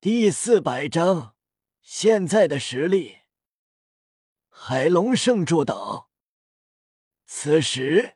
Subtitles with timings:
[0.00, 1.34] 第四百章，
[1.82, 3.16] 现在的实力。
[4.48, 6.12] 海龙圣柱岛。
[7.26, 8.14] 此时，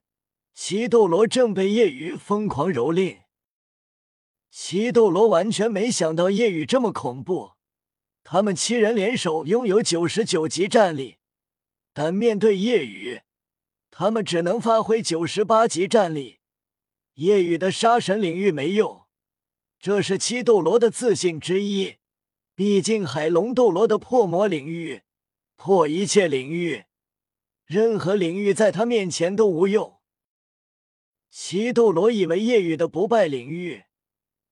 [0.55, 3.23] 七斗罗正被夜雨疯狂蹂躏。
[4.49, 7.55] 七斗罗完全没想到夜雨这么恐怖。
[8.23, 11.19] 他们七人联手拥有九十九级战力，
[11.93, 13.23] 但面对夜雨，
[13.91, 16.39] 他们只能发挥九十八级战力。
[17.15, 19.02] 夜雨的杀神领域没用。
[19.83, 21.97] 这是七斗罗的自信之一，
[22.55, 25.03] 毕竟海龙斗罗的破魔领域
[25.57, 26.85] 破一切领域，
[27.67, 29.99] 任何领域在他面前都无用。
[31.33, 33.87] 七斗罗以为夜雨的不败领域、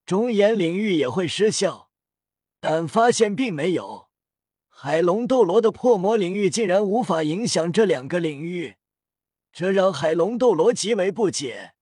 [0.05, 1.93] 中炎领域也会失效，
[2.61, 4.09] 但发现并没有。
[4.69, 8.75] 海龙斗罗的破魔领域竟然无法影响这两个领域，
[9.53, 11.75] 这让海龙斗罗极为不解，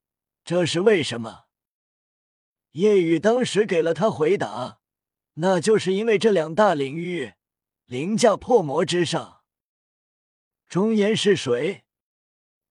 [0.45, 1.48] 这是为什么？
[2.73, 4.81] 夜雨当时给了他回答，
[5.35, 7.35] 那就是因为这两大领域
[7.87, 9.41] 凌驾破魔之上。
[10.69, 11.85] 中炎是谁？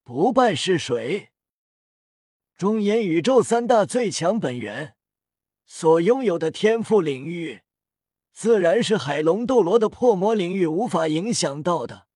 [0.03, 1.31] 不败是谁？
[2.55, 4.95] 中炎宇宙三大最强本源
[5.65, 7.61] 所拥有的天赋领域，
[8.31, 12.07] 自然是海龙斗罗的破魔领域无法影响到的，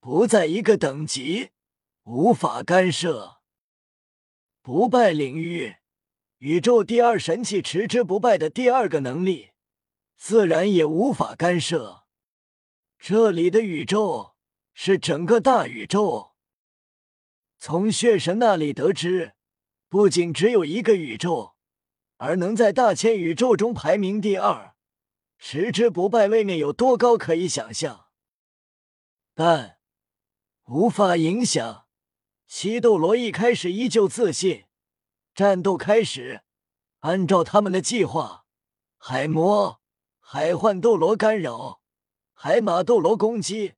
[0.00, 1.50] 不在一个等级，
[2.04, 3.38] 无法干涉。
[4.62, 5.76] 不败领域。
[6.38, 9.52] 宇宙第二神器持之不败的第二个能力，
[10.16, 12.04] 自然也无法干涉。
[12.98, 14.34] 这里的宇宙
[14.74, 16.34] 是整个大宇宙。
[17.56, 19.32] 从血神那里得知，
[19.88, 21.54] 不仅只有一个宇宙，
[22.18, 24.76] 而能在大千宇宙中排名第二，
[25.38, 28.08] 持之不败位面有多高可以想象。
[29.34, 29.78] 但
[30.66, 31.86] 无法影响。
[32.46, 34.65] 七斗罗一开始依旧自信。
[35.36, 36.40] 战斗开始，
[37.00, 38.46] 按照他们的计划，
[38.96, 39.82] 海魔、
[40.18, 41.82] 海幻斗罗干扰，
[42.32, 43.74] 海马斗罗攻击，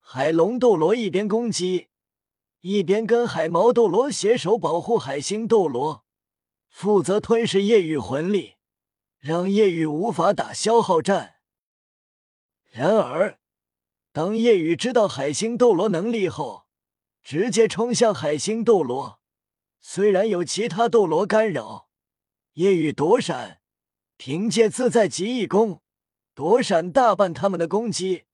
[0.00, 1.88] 海龙斗罗一边攻击，
[2.60, 6.06] 一边跟海毛斗罗携手保护海星斗罗，
[6.70, 8.54] 负责吞噬夜雨魂力，
[9.18, 11.34] 让夜雨无法打消耗战。
[12.70, 13.38] 然而，
[14.12, 16.64] 当夜雨知道海星斗罗能力后，
[17.22, 19.20] 直接冲向海星斗罗。
[19.88, 21.88] 虽然有其他斗罗干扰，
[22.54, 23.60] 夜雨躲闪，
[24.16, 25.80] 凭借自在极意功
[26.34, 28.24] 躲闪大半他们的攻击，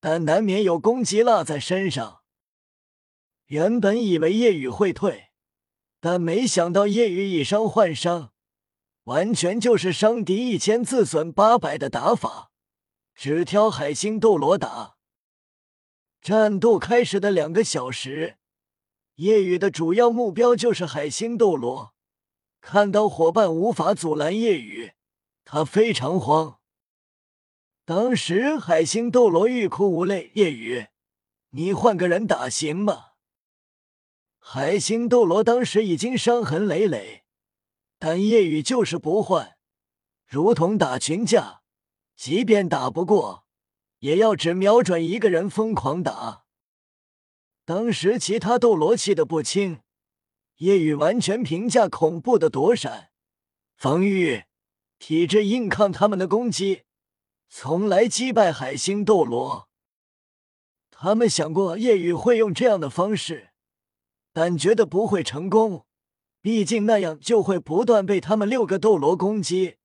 [0.00, 2.22] 但难免有攻击落在身上。
[3.48, 5.28] 原本以为夜雨会退，
[6.00, 8.32] 但没想到夜雨以伤换伤，
[9.04, 12.50] 完全就是伤敌一千自损八百的打法，
[13.14, 14.96] 只挑海星斗罗打。
[16.22, 18.37] 战斗开始的两个小时。
[19.18, 21.92] 夜雨的主要目标就是海星斗罗。
[22.60, 24.92] 看到伙伴无法阻拦夜雨，
[25.44, 26.60] 他非常慌。
[27.84, 30.86] 当时海星斗罗欲哭无泪：“夜雨，
[31.50, 33.06] 你换个人打行吗？”
[34.38, 37.24] 海星斗罗当时已经伤痕累累，
[37.98, 39.56] 但夜雨就是不换，
[40.26, 41.62] 如同打群架，
[42.14, 43.44] 即便打不过，
[43.98, 46.44] 也要只瞄准一个人疯狂打。
[47.68, 49.80] 当时其他斗罗气得不轻，
[50.56, 53.10] 夜雨完全凭借恐怖的躲闪、
[53.76, 54.44] 防御、
[54.98, 56.84] 体质硬抗他们的攻击，
[57.50, 59.68] 从来击败海星斗罗。
[60.90, 63.50] 他们想过夜雨会用这样的方式，
[64.32, 65.84] 但觉得不会成功，
[66.40, 69.76] 毕竟那样就会不断被他们六个斗罗攻击：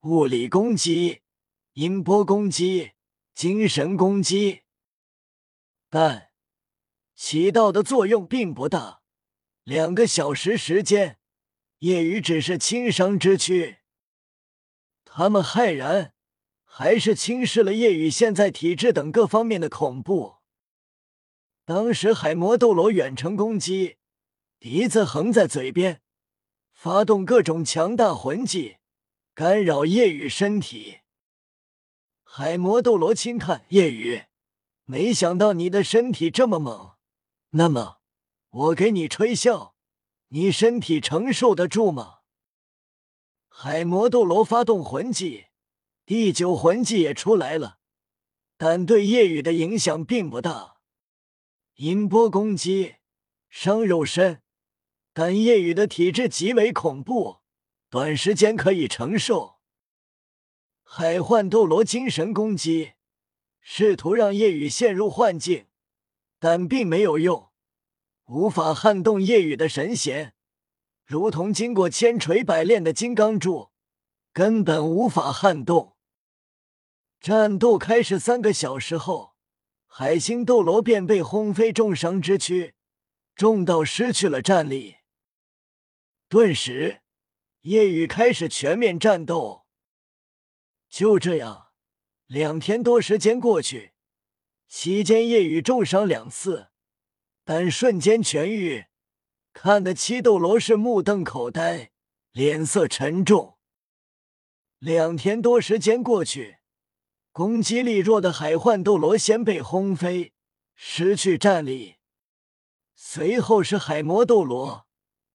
[0.00, 1.20] 物理攻击、
[1.74, 2.90] 音波攻击、
[3.32, 4.62] 精神攻击。
[5.88, 6.31] 但。
[7.14, 9.02] 起到的作用并不大，
[9.64, 11.18] 两个小时时间，
[11.78, 13.78] 夜雨只是轻伤之躯。
[15.04, 16.14] 他们骇然，
[16.64, 20.36] 还是轻视了夜雨现在体质等各方面的恐怖。
[21.64, 23.98] 当时海魔斗罗远程攻击，
[24.58, 26.00] 笛子横在嘴边，
[26.72, 28.78] 发动各种强大魂技，
[29.34, 31.00] 干扰夜雨身体。
[32.24, 34.22] 海魔斗罗轻叹：“夜雨，
[34.86, 36.92] 没想到你的身体这么猛。”
[37.54, 37.98] 那么，
[38.48, 39.72] 我给你吹箫，
[40.28, 42.20] 你身体承受得住吗？
[43.50, 45.48] 海魔斗罗发动魂技，
[46.06, 47.78] 第九魂技也出来了，
[48.56, 50.78] 但对夜雨的影响并不大。
[51.74, 52.94] 音波攻击
[53.50, 54.40] 伤肉身，
[55.12, 57.40] 但夜雨的体质极为恐怖，
[57.90, 59.58] 短时间可以承受。
[60.82, 62.92] 海幻斗罗精神攻击，
[63.60, 65.66] 试图让夜雨陷入幻境。
[66.44, 67.52] 但并没有用，
[68.24, 70.34] 无法撼动夜雨的神弦，
[71.04, 73.70] 如同经过千锤百炼的金刚柱，
[74.32, 75.96] 根本无法撼动。
[77.20, 79.36] 战斗开始三个小时后，
[79.86, 82.74] 海星斗罗便被轰飞，重伤之躯，
[83.36, 84.96] 重到失去了战力。
[86.28, 87.02] 顿时，
[87.60, 89.64] 夜雨开始全面战斗。
[90.88, 91.68] 就这样，
[92.26, 93.92] 两天多时间过去，
[94.74, 96.68] 期间夜雨重伤两次，
[97.44, 98.86] 但瞬间痊愈，
[99.52, 101.92] 看得七斗罗是目瞪口呆，
[102.32, 103.58] 脸色沉重。
[104.78, 106.56] 两天多时间过去。
[107.32, 110.32] 攻击力弱的海幻斗罗先被轰飞，
[110.74, 111.96] 失去战力。
[112.94, 114.86] 随后是海魔斗罗，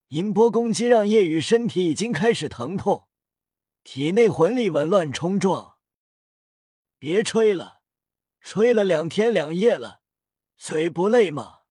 [0.07, 3.07] 音波攻击让夜雨身体已经开始疼痛，
[3.83, 5.77] 体内魂力紊乱冲撞。
[6.97, 7.76] 别吹了，
[8.49, 9.99] 吹了两天两夜了，
[10.55, 11.63] 嘴不累吗？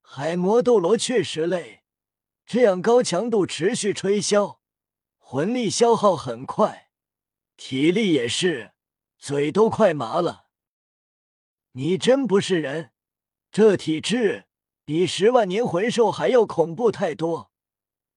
[0.00, 1.82] 海魔斗罗确实累，
[2.46, 4.60] 这样高强度持续吹箫，
[5.18, 6.88] 魂力消耗很快，
[7.58, 8.72] 体力也是。
[9.18, 10.46] 嘴都快麻了，
[11.72, 12.92] 你真不是人！
[13.52, 14.46] 这体质
[14.86, 17.52] 比十万年魂兽还要恐怖太多。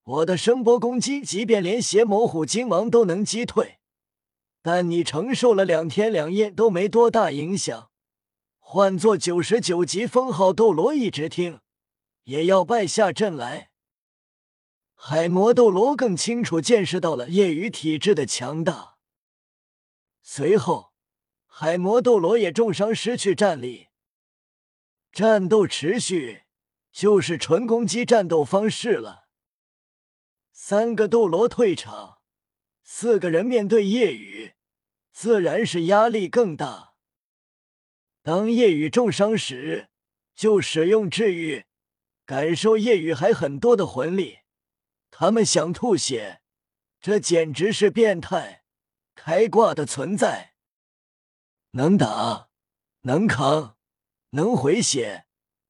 [0.04, 3.80] 我的声波攻击，即便连邪魔虎鲸王都能击退，
[4.66, 7.90] 但你承受了两天两夜都没多大影响。
[8.58, 11.60] 换做九十九级封号斗罗，一直听
[12.22, 13.70] 也要败下阵来。
[14.94, 18.96] 海魔斗罗更清楚见识到了夜雨体质的强大，
[20.22, 20.94] 随后。
[21.46, 23.88] 海魔斗罗也重伤，失去战力。
[25.12, 26.44] 战斗持续，
[26.90, 29.28] 就是纯攻击战斗方式了。
[30.50, 32.20] 三个斗罗退场，
[32.82, 34.53] 四个人面对夜雨，
[35.14, 36.94] 自然是压力更大。
[38.20, 39.88] 当夜雨重伤时，
[40.34, 41.66] 就使用治愈，
[42.26, 44.40] 感受夜雨还很多的魂力。
[45.12, 46.42] 他们想吐血，
[47.00, 48.64] 这简直是变态，
[49.14, 50.54] 开挂的存在。
[51.70, 52.48] 能打，
[53.02, 53.76] 能扛，
[54.30, 55.26] 能回血，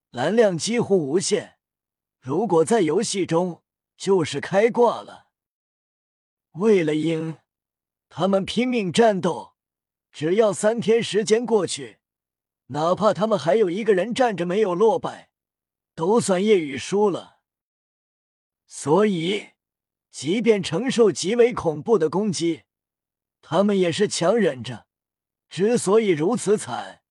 [0.09, 1.59] 蓝量几乎无限。
[2.19, 3.63] 如果在游戏中，
[3.99, 5.27] 就是开挂了。
[6.53, 7.37] 为了赢，
[8.17, 9.55] 他们拼命战斗。
[10.13, 11.99] 只要三天时间过去，
[12.67, 15.31] 哪怕他们还有一个人站着没有落败，
[15.97, 17.41] 都算夜雨输了。
[18.69, 19.49] 所以，
[20.13, 22.63] 即便承受极为恐怖的攻击，
[23.43, 24.87] 他们也是强忍着。
[25.51, 27.03] 之所以如此惨，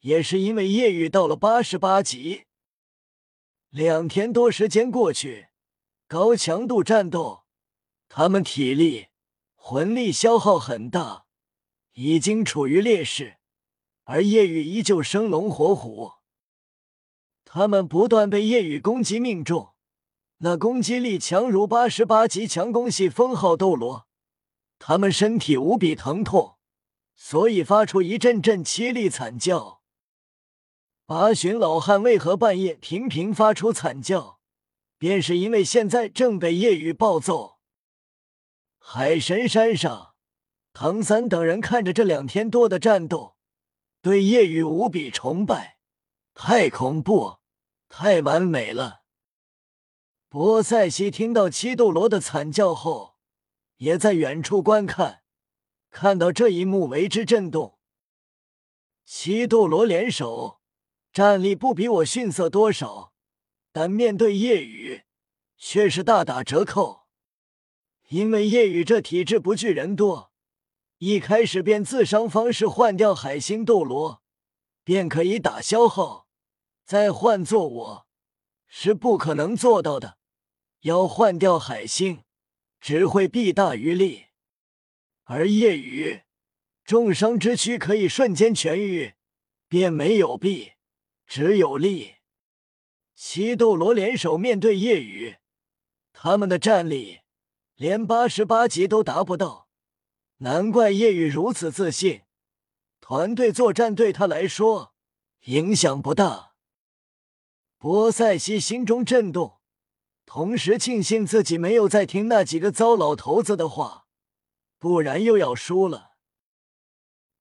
[0.00, 2.44] 也是因为夜雨到了八十八级。
[3.70, 5.48] 两天多时间过去，
[6.06, 7.44] 高强度战斗，
[8.10, 9.06] 他们体力、
[9.64, 11.26] 魂力消耗很大，
[11.92, 13.36] 已经处于劣势，
[14.02, 16.14] 而夜雨依旧生龙活虎。
[17.44, 19.74] 他们不断被夜雨攻击命中，
[20.38, 24.08] 那攻击力强如八十八级强攻系封号斗罗，
[24.80, 26.56] 他们身体无比疼痛。
[27.14, 29.82] 所以发出一阵阵凄厉惨叫。
[31.06, 34.40] 八旬老汉为何半夜频频发出惨叫？
[34.98, 37.51] 便是因为现在正被夜雨暴揍。
[38.84, 40.14] 海神山上，
[40.74, 43.36] 唐三等人看着这两天多的战斗，
[44.02, 45.78] 对夜雨无比崇拜。
[46.34, 47.38] 太恐怖，
[47.88, 49.02] 太完美了。
[50.28, 53.16] 波塞西听到七斗罗的惨叫后，
[53.76, 55.22] 也在远处观看。
[55.90, 57.78] 看到这一幕，为之震动。
[59.04, 60.60] 七斗罗联手，
[61.12, 63.14] 战力不比我逊色多少，
[63.72, 65.04] 但面对夜雨，
[65.56, 67.01] 却是大打折扣。
[68.12, 70.32] 因为夜雨这体质不惧人多，
[70.98, 74.22] 一开始便自伤方式换掉海星斗罗，
[74.84, 76.28] 便可以打消耗。
[76.84, 78.06] 再换做我，
[78.66, 80.18] 是不可能做到的。
[80.80, 82.22] 要换掉海星，
[82.78, 84.26] 只会弊大于利。
[85.22, 86.24] 而夜雨
[86.84, 89.14] 重伤之躯可以瞬间痊愈，
[89.68, 90.72] 便没有弊，
[91.26, 92.16] 只有利。
[93.14, 95.36] 七斗罗联手面对夜雨，
[96.12, 97.21] 他们的战力
[97.82, 99.66] 连八十八级都达不到，
[100.36, 102.22] 难怪夜雨如此自信。
[103.00, 104.94] 团队作战对他来说
[105.46, 106.52] 影响不大。
[107.78, 109.58] 波塞西心中震动，
[110.24, 114.06] 同时庆幸自己没有再听那几个糟老头子的话。
[114.78, 116.12] 不然又要输了。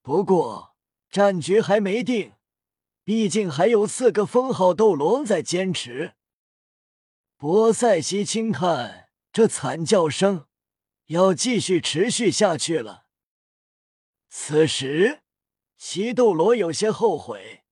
[0.01, 0.75] 不过
[1.11, 2.33] 战局还没定，
[3.03, 6.15] 毕竟还有四个封号斗罗在坚持。
[7.37, 9.00] 波塞西轻叹，
[9.33, 10.47] 这惨叫声
[11.05, 13.05] 要继续持续下去了。
[14.29, 15.21] 此时，
[15.77, 17.63] 西斗罗有些后悔，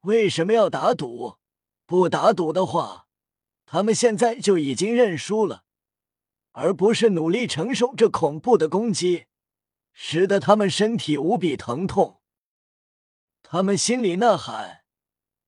[0.00, 1.38] 为什么要打赌？
[1.86, 3.08] 不打赌的话，
[3.66, 5.64] 他们现在就已经认输了。
[6.52, 9.26] 而不是努力承受这恐怖的攻击，
[9.92, 12.20] 使得他们身体无比疼痛。
[13.42, 14.84] 他们心里呐喊：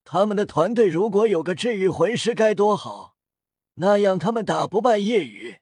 [0.05, 3.12] 他们的团队如果有个治愈魂师该多好！
[3.83, 5.57] 那样他们打不败夜雨，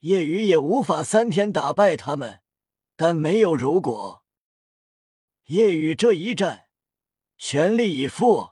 [0.00, 2.42] 夜雨也无法三天打败他们。
[2.94, 4.22] 但没有如果，
[5.46, 6.66] 夜雨这一战
[7.36, 8.50] 全力以赴，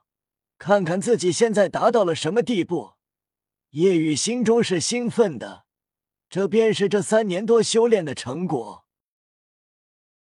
[0.58, 2.94] 看看自己现在达到了什么地步。
[3.70, 5.64] 夜雨心中是兴奋的，
[6.28, 8.87] 这便是这三年多修炼的成果。